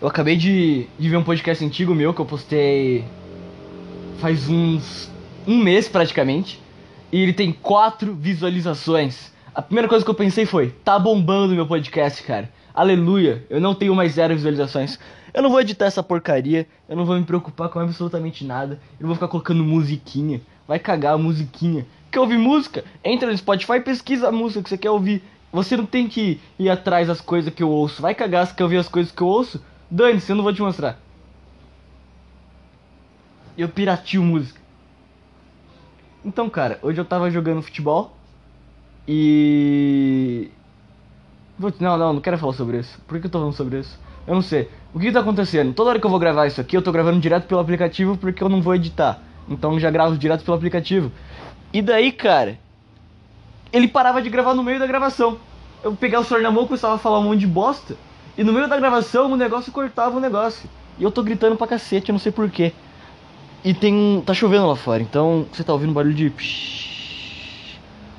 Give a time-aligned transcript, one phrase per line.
[0.00, 3.04] Eu acabei de, de ver um podcast antigo meu que eu postei
[4.18, 5.10] faz uns.
[5.46, 6.58] um mês praticamente.
[7.12, 9.30] E ele tem quatro visualizações.
[9.54, 12.50] A primeira coisa que eu pensei foi: tá bombando meu podcast, cara.
[12.72, 14.98] Aleluia, eu não tenho mais zero visualizações.
[15.34, 18.80] Eu não vou editar essa porcaria, eu não vou me preocupar com absolutamente nada.
[18.98, 20.40] Eu não vou ficar colocando musiquinha.
[20.66, 21.84] Vai cagar a musiquinha.
[22.10, 22.84] Quer ouvir música?
[23.04, 25.22] Entra no Spotify e pesquisa a música que você quer ouvir.
[25.52, 28.00] Você não tem que ir atrás das coisas que eu ouço.
[28.00, 29.60] Vai cagar se quer ouvir as coisas que eu ouço.
[29.90, 30.98] Dane-se, eu não vou te mostrar.
[33.58, 34.60] Eu piratio música.
[36.24, 38.16] Então, cara, hoje eu tava jogando futebol.
[39.08, 40.50] E.
[41.78, 42.98] Não, não, não quero falar sobre isso.
[43.06, 43.98] Por que eu tô falando sobre isso?
[44.26, 44.70] Eu não sei.
[44.94, 45.74] O que tá acontecendo?
[45.74, 48.42] Toda hora que eu vou gravar isso aqui, eu tô gravando direto pelo aplicativo porque
[48.42, 49.20] eu não vou editar.
[49.48, 51.10] Então já gravo direto pelo aplicativo.
[51.72, 52.58] E daí, cara,
[53.72, 55.38] ele parava de gravar no meio da gravação.
[55.82, 57.96] Eu pegava o celular na mão, começava a falar um monte de bosta.
[58.36, 60.68] E no meio da gravação o negócio cortava o negócio.
[60.98, 62.72] E eu tô gritando pra cacete, eu não sei porquê.
[63.64, 64.22] E tem.
[64.24, 66.32] tá chovendo lá fora, então você tá ouvindo barulho de.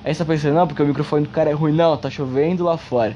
[0.03, 1.73] Aí você tá pensando, não, porque o microfone do cara é ruim.
[1.73, 3.15] Não, tá chovendo lá fora.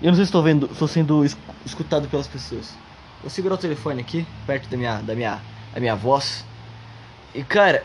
[0.00, 1.24] Eu não sei se estou vendo, estou sendo
[1.66, 2.74] escutado pelas pessoas.
[3.20, 5.40] Vou segurar o telefone aqui, perto da minha, da minha,
[5.74, 6.44] da minha voz.
[7.34, 7.84] E cara,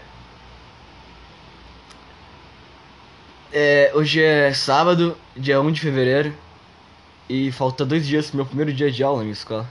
[3.52, 6.34] é, hoje é sábado, dia 1 de fevereiro,
[7.30, 9.70] e falta dois dias pro meu primeiro dia de aula na minha escola.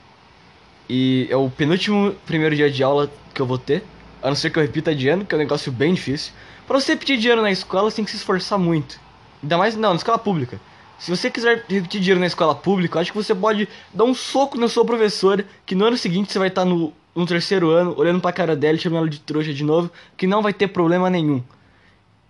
[0.88, 3.84] E é o penúltimo primeiro dia de aula que eu vou ter,
[4.22, 6.32] a não ser que eu repita de ano, que é um negócio bem difícil.
[6.66, 9.00] Pra você repetir de ano na escola, você tem que se esforçar muito.
[9.42, 10.60] Ainda mais, não, na escola pública.
[10.98, 14.58] Se você quiser repetir dinheiro na escola pública, acho que você pode dar um soco
[14.58, 18.20] na sua professora, que no ano seguinte você vai estar no, no terceiro ano, olhando
[18.20, 21.10] pra cara dela e chamando ela de trouxa de novo, que não vai ter problema
[21.10, 21.42] nenhum.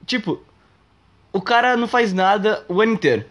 [0.07, 0.41] Tipo,
[1.33, 3.25] o cara não faz nada o ano inteiro.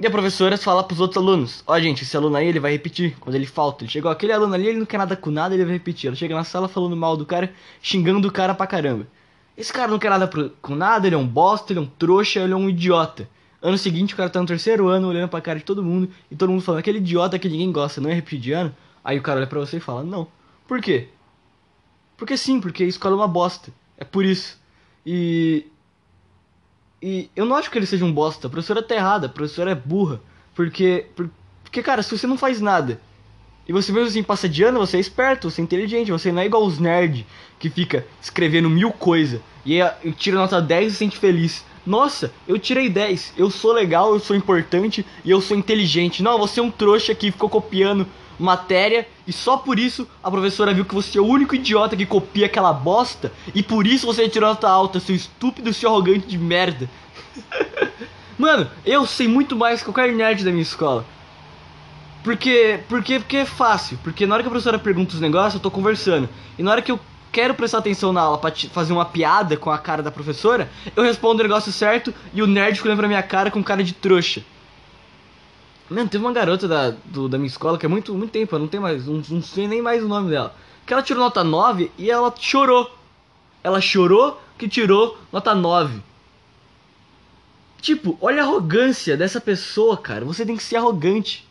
[0.00, 2.72] E a professora fala pros outros alunos: Ó, oh, gente, esse aluno aí ele vai
[2.72, 3.84] repetir quando ele falta.
[3.84, 6.08] Ele chegou, aquele aluno ali, ele não quer nada com nada, ele vai repetir.
[6.08, 9.06] Ela chega na sala falando mal do cara, xingando o cara pra caramba.
[9.56, 10.30] Esse cara não quer nada
[10.62, 13.28] com nada, ele é um bosta, ele é um trouxa, ele é um idiota.
[13.60, 16.34] Ano seguinte, o cara tá no terceiro ano, olhando pra cara de todo mundo, e
[16.34, 18.74] todo mundo falando, aquele idiota que ninguém gosta, não é repetir de ano?
[19.04, 20.26] Aí o cara olha pra você e fala, não.
[20.66, 21.08] Por quê?
[22.16, 23.70] Porque sim, porque a escola é uma bosta.
[23.98, 24.58] É por isso.
[25.04, 25.66] E.
[27.02, 28.46] E eu não acho que ele seja um bosta.
[28.46, 30.20] A professora tá errada, a professora é burra.
[30.54, 31.06] Porque.
[31.62, 33.00] Porque, cara, se você não faz nada
[33.68, 36.42] e você mesmo assim passa de ano, você é esperto, você é inteligente, você não
[36.42, 37.24] é igual os nerds
[37.60, 39.78] que fica escrevendo mil coisas e
[40.16, 41.64] tira nota 10 e se sente feliz.
[41.86, 43.34] Nossa, eu tirei 10.
[43.36, 46.22] Eu sou legal, eu sou importante e eu sou inteligente.
[46.22, 48.06] Não, você é um trouxa que ficou copiando
[48.40, 52.06] matéria e só por isso a professora viu que você é o único idiota que
[52.06, 56.38] copia aquela bosta e por isso você tirou nota alta, seu estúpido, seu arrogante de
[56.38, 56.88] merda.
[58.38, 61.04] Mano, eu sei muito mais que qualquer nerd da minha escola.
[62.24, 63.98] Porque, porque, porque é fácil.
[64.02, 66.28] Porque na hora que a professora pergunta os negócios, eu tô conversando.
[66.58, 66.98] E na hora que eu
[67.30, 71.02] quero prestar atenção na aula pra fazer uma piada com a cara da professora, eu
[71.02, 73.92] respondo o negócio certo e o nerd fica olhando pra minha cara com cara de
[73.92, 74.42] trouxa.
[75.90, 78.60] Mano, teve uma garota da, do, da minha escola que é muito, muito tempo, eu
[78.60, 80.54] não tenho mais, não, não sei nem mais o nome dela.
[80.86, 82.88] Que ela tirou nota 9 e ela chorou.
[83.62, 86.00] Ela chorou que tirou nota 9.
[87.80, 90.24] Tipo, olha a arrogância dessa pessoa, cara.
[90.24, 91.48] Você tem que ser arrogante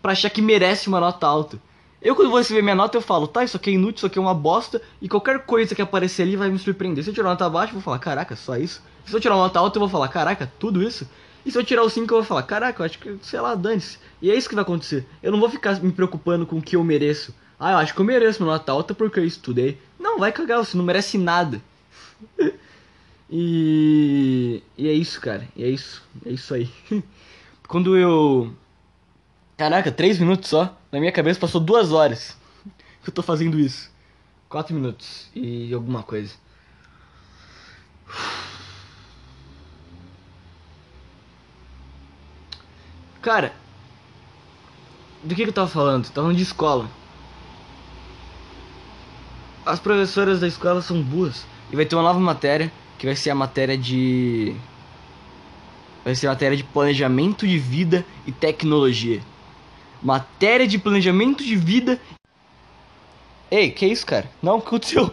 [0.00, 1.58] para achar que merece uma nota alta.
[2.00, 4.18] Eu, quando vou receber minha nota, eu falo, tá, isso aqui é inútil, isso aqui
[4.18, 7.02] é uma bosta, e qualquer coisa que aparecer ali vai me surpreender.
[7.02, 8.80] Se eu tirar uma nota baixa, eu vou falar, caraca, só isso.
[9.04, 11.08] Se eu tirar uma nota alta, eu vou falar, caraca, tudo isso.
[11.46, 13.54] E se eu tirar o 5, eu vou falar, caraca, eu acho que, sei lá,
[13.54, 13.98] dane-se.
[14.20, 15.06] E é isso que vai acontecer.
[15.22, 17.32] Eu não vou ficar me preocupando com o que eu mereço.
[17.58, 19.80] Ah, eu acho que eu mereço uma nota alta porque eu estudei.
[19.98, 21.62] Não, vai cagar, você não merece nada.
[23.30, 24.60] e...
[24.76, 25.46] e é isso, cara.
[25.54, 26.02] E é isso.
[26.26, 26.68] É isso aí.
[27.68, 28.52] Quando eu
[29.56, 30.76] Caraca, três minutos só.
[30.92, 32.36] Na minha cabeça passou duas horas
[33.02, 33.90] que eu tô fazendo isso.
[34.48, 36.34] Quatro minutos e alguma coisa.
[43.26, 43.52] Cara,
[45.20, 46.04] do que, que eu tava falando?
[46.04, 46.88] tava falando de escola.
[49.64, 51.44] As professoras da escola são boas.
[51.72, 54.54] E vai ter uma nova matéria, que vai ser a matéria de.
[56.04, 59.20] Vai ser a matéria de planejamento de vida e tecnologia.
[60.00, 62.00] Matéria de planejamento de vida.
[63.50, 64.30] Ei, que isso, cara?
[64.40, 65.12] Não, o que aconteceu?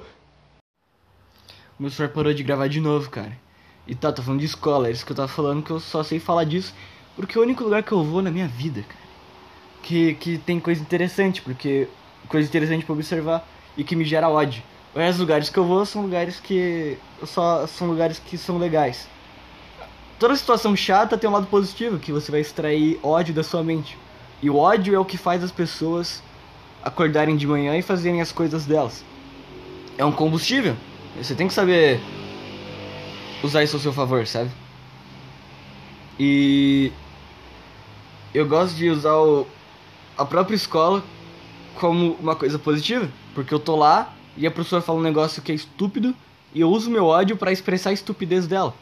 [1.79, 3.35] O meu celular parou de gravar de novo, cara.
[3.87, 6.03] E tá, tô falando de escola, é isso que eu tava falando, que eu só
[6.03, 6.75] sei falar disso
[7.15, 9.03] porque é o único lugar que eu vou na minha vida, cara.
[9.81, 11.87] Que, que tem coisa interessante, porque.
[12.27, 14.63] coisa interessante para observar e que me gera ódio.
[14.95, 16.97] Os lugares que eu vou são lugares que.
[17.25, 19.07] só são lugares que são legais.
[20.19, 23.97] Toda situação chata tem um lado positivo, que você vai extrair ódio da sua mente.
[24.41, 26.23] E o ódio é o que faz as pessoas
[26.83, 29.03] acordarem de manhã e fazerem as coisas delas.
[29.97, 30.75] É um combustível.
[31.17, 31.99] Você tem que saber
[33.43, 34.49] usar isso ao seu favor, sabe?
[36.19, 36.91] E
[38.33, 39.47] eu gosto de usar o,
[40.17, 41.03] a própria escola
[41.75, 45.51] como uma coisa positiva, porque eu tô lá e a professora fala um negócio que
[45.51, 46.15] é estúpido
[46.53, 48.73] e eu uso meu ódio para expressar a estupidez dela.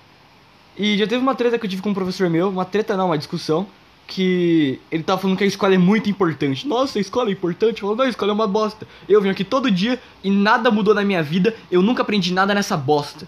[0.78, 3.08] E já teve uma treta que eu tive com um professor meu, uma treta não,
[3.08, 3.68] uma discussão,
[4.08, 6.68] que ele tava falando que a escola é muito importante.
[6.68, 7.82] Nossa, a escola é importante?
[7.82, 8.88] Falou, não, a escola é uma bosta.
[9.08, 12.54] Eu vim aqui todo dia e nada mudou na minha vida, eu nunca aprendi nada
[12.54, 13.28] nessa bosta.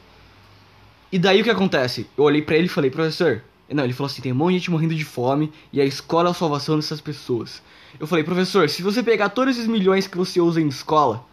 [1.12, 2.08] E daí o que acontece?
[2.18, 3.42] Eu olhei para ele e falei, professor.
[3.70, 6.30] Não, ele falou assim: tem um monte de gente morrendo de fome e a escola
[6.30, 7.62] é a salvação dessas pessoas.
[8.00, 11.26] Eu falei, professor, se você pegar todos esses milhões que você usa em escola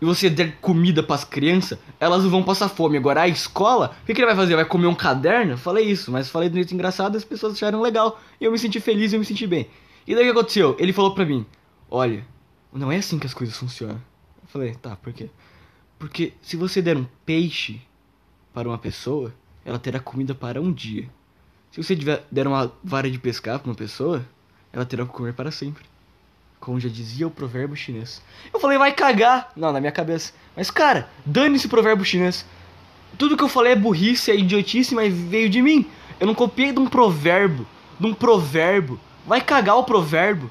[0.00, 2.96] e você der comida para as crianças, elas não vão passar fome.
[2.96, 4.56] Agora a escola, o que, que ele vai fazer?
[4.56, 5.56] Vai comer um caderno?
[5.56, 8.20] Falei isso, mas falei do jeito engraçado as pessoas acharam legal.
[8.40, 9.68] E eu me senti feliz e eu me senti bem.
[10.06, 10.76] E daí o que aconteceu?
[10.78, 11.46] Ele falou pra mim:
[11.90, 12.26] Olha,
[12.72, 14.02] não é assim que as coisas funcionam.
[14.42, 15.30] Eu falei, tá, por quê?
[15.98, 17.80] Porque se você der um peixe
[18.52, 19.32] para uma pessoa,
[19.64, 21.08] ela terá comida para um dia.
[21.70, 21.96] Se você
[22.30, 24.24] der uma vara de pescar para uma pessoa,
[24.72, 25.84] ela terá que comer para sempre.
[26.60, 28.22] Como já dizia o provérbio chinês.
[28.52, 29.52] Eu falei, vai cagar!
[29.56, 30.32] Não, na minha cabeça.
[30.56, 32.46] Mas, cara, dane-se o provérbio chinês.
[33.18, 35.86] Tudo que eu falei é burrice, é idiotice, mas veio de mim.
[36.18, 37.66] Eu não copiei de um provérbio.
[37.98, 38.98] De um provérbio.
[39.26, 40.50] Vai cagar o provérbio.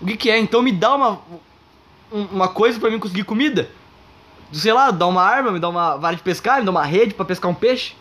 [0.00, 0.38] O que, que é?
[0.38, 1.20] Então me dá uma.
[2.10, 3.70] Uma coisa para mim conseguir comida?
[4.52, 7.14] Sei lá, dá uma arma, me dá uma vara de pescar, me dá uma rede
[7.14, 7.94] para pescar um peixe.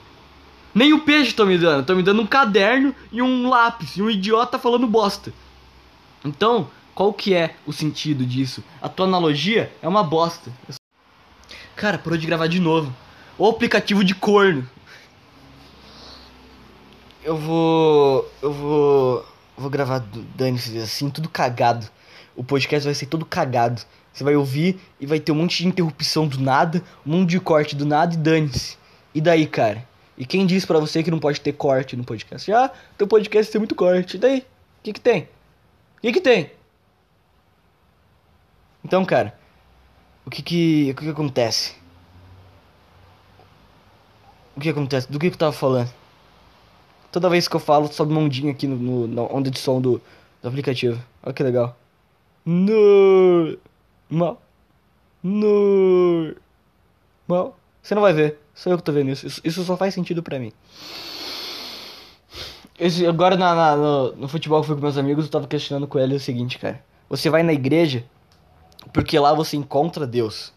[0.73, 4.01] Nem o peixe estão me dando, estão me dando um caderno e um lápis, e
[4.01, 5.31] um idiota falando bosta.
[6.25, 8.63] Então, qual que é o sentido disso?
[8.81, 10.51] A tua analogia é uma bosta.
[11.75, 12.93] Cara, parou de gravar de novo.
[13.37, 14.67] O aplicativo de corno.
[17.23, 18.31] Eu vou.
[18.41, 19.25] Eu vou.
[19.57, 20.03] Vou gravar
[20.35, 21.87] dane-se assim, tudo cagado.
[22.35, 23.81] O podcast vai ser todo cagado.
[24.11, 27.39] Você vai ouvir e vai ter um monte de interrupção do nada, um monte de
[27.39, 28.77] corte do nada e dane-se.
[29.13, 29.87] E daí, cara?
[30.18, 32.51] E quem disse para você que não pode ter corte no podcast?
[32.51, 34.18] Ah, teu podcast tem muito corte.
[34.18, 34.39] E daí?
[34.39, 35.24] O que que tem?
[35.98, 36.51] O que que tem?
[38.83, 39.38] Então, cara,
[40.25, 41.75] o que que, o que que acontece?
[44.56, 45.12] O que acontece?
[45.12, 45.92] Do que que eu tava falando?
[47.12, 49.81] Toda vez que eu falo, sobe uma ondinha aqui no, no, na onda de som
[49.81, 50.01] do,
[50.42, 51.01] do aplicativo.
[51.24, 51.77] Olha que legal.
[52.45, 53.57] No,
[54.10, 54.42] mal,
[55.24, 56.36] no,
[57.27, 57.57] mal.
[57.81, 58.42] Você não vai ver.
[58.53, 59.25] Sou eu que tô vendo isso.
[59.25, 60.51] Isso, isso só faz sentido pra mim.
[62.79, 65.88] Esse, agora na, na, no, no, futebol que fui com meus amigos, eu tava questionando
[65.88, 66.83] com ele o seguinte, cara.
[67.09, 68.03] Você vai na igreja
[68.91, 70.51] porque lá você encontra Deus.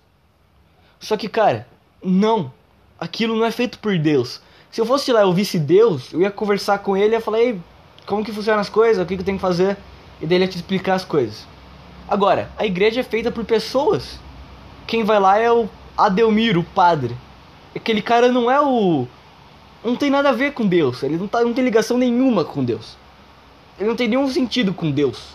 [0.98, 1.66] Só que, cara,
[2.02, 2.52] não.
[2.98, 4.40] Aquilo não é feito por Deus.
[4.70, 7.40] Se eu fosse lá e visse Deus, eu ia conversar com ele e ia falar,
[7.40, 7.60] Ei,
[8.06, 9.02] como que funcionam as coisas?
[9.02, 9.76] O que, que eu tenho que fazer?
[10.20, 11.46] E daí ele ia te explicar as coisas.
[12.08, 14.18] Agora, a igreja é feita por pessoas.
[14.86, 17.16] Quem vai lá é o Adelmiro, o padre.
[17.76, 19.06] Aquele cara não é o.
[19.84, 21.02] Não tem nada a ver com Deus.
[21.02, 22.96] Ele não, tá, não tem ligação nenhuma com Deus.
[23.78, 25.34] Ele não tem nenhum sentido com Deus.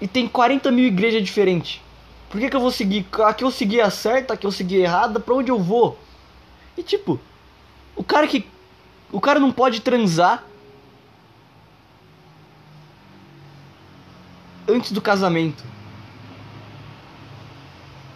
[0.00, 1.80] E tem 40 mil igrejas diferentes.
[2.28, 3.06] Por que, que eu vou seguir?
[3.24, 5.96] Aqui eu segui a certa, aqui eu segui a errada, pra onde eu vou?
[6.76, 7.20] E tipo,
[7.94, 8.44] o cara que.
[9.12, 10.44] O cara não pode transar
[14.68, 15.62] antes do casamento.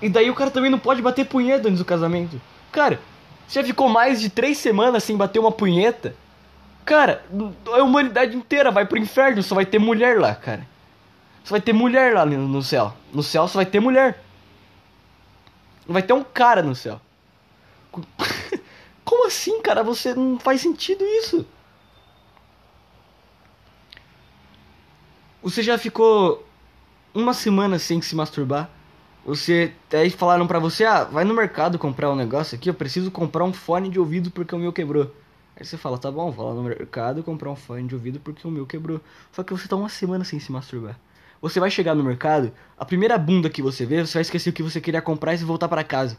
[0.02, 2.40] E daí o cara também não pode bater punheta antes do casamento.
[2.72, 3.00] Cara,
[3.46, 6.14] você já ficou mais de três semanas sem bater uma punheta?
[6.84, 7.24] Cara,
[7.72, 10.66] a humanidade inteira vai pro inferno, só vai ter mulher lá, cara.
[11.44, 12.94] Só vai ter mulher lá no céu.
[13.12, 14.22] No céu só vai ter mulher.
[15.86, 17.00] Não vai ter um cara no céu.
[19.04, 19.82] Como assim, cara?
[19.82, 21.44] Você não faz sentido isso.
[25.42, 26.46] Você já ficou
[27.14, 28.70] uma semana sem se masturbar?
[29.24, 33.10] Você aí falaram para você, ah, vai no mercado comprar um negócio aqui, eu preciso
[33.10, 35.14] comprar um fone de ouvido porque o meu quebrou.
[35.56, 38.46] Aí você fala, tá bom, vou lá no mercado comprar um fone de ouvido porque
[38.48, 39.00] o meu quebrou.
[39.30, 40.98] Só que você tá uma semana sem se masturbar.
[41.42, 44.52] Você vai chegar no mercado, a primeira bunda que você vê, você vai esquecer o
[44.52, 46.16] que você queria comprar e você voltar para casa.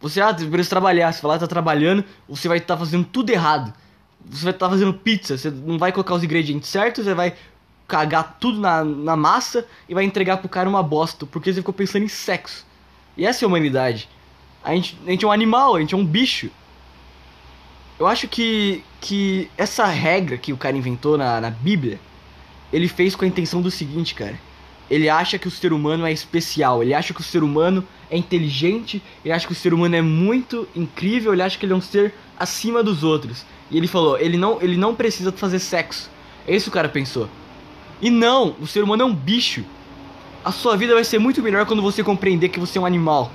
[0.00, 3.72] Você, ah, precisa trabalhar, você falar, tá trabalhando, você vai estar tá fazendo tudo errado.
[4.24, 7.34] Você vai estar tá fazendo pizza, você não vai colocar os ingredientes certos, você vai
[7.88, 11.72] cagar tudo na, na massa e vai entregar pro cara uma bosta, porque você ficou
[11.72, 12.66] pensando em sexo.
[13.16, 14.08] E essa é a humanidade.
[14.62, 16.50] A gente, a gente é um animal, a gente é um bicho.
[17.98, 21.98] Eu acho que, que essa regra que o cara inventou na, na Bíblia,
[22.70, 24.38] ele fez com a intenção do seguinte, cara.
[24.90, 28.16] Ele acha que o ser humano é especial, ele acha que o ser humano é
[28.16, 31.76] inteligente, ele acha que o ser humano é muito incrível, ele acha que ele é
[31.76, 33.44] um ser acima dos outros.
[33.70, 36.10] E ele falou, ele não, ele não precisa fazer sexo.
[36.46, 37.28] É isso que o cara pensou.
[38.00, 39.64] E não, o ser humano é um bicho.
[40.44, 43.30] A sua vida vai ser muito melhor quando você compreender que você é um animal.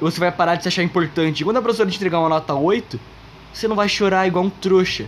[0.00, 1.44] você vai parar de se achar importante.
[1.44, 2.98] Quando a professora te entregar uma nota 8,
[3.52, 5.06] você não vai chorar igual um trouxa.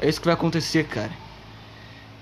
[0.00, 1.12] É isso que vai acontecer, cara.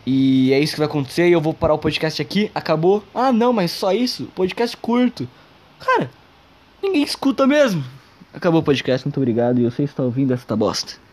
[0.05, 2.51] E é isso que vai acontecer e eu vou parar o podcast aqui.
[2.55, 3.05] Acabou.
[3.15, 4.25] Ah, não, mas só isso?
[4.35, 5.29] Podcast curto.
[5.79, 6.11] Cara,
[6.83, 7.85] ninguém escuta mesmo.
[8.35, 9.61] Acabou o podcast, muito obrigado.
[9.61, 10.95] E você está ouvindo esta bosta.